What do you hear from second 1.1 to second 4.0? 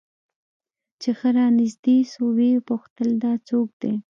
ښه رانژدې سوه ويې پوښتل دا څوک دى.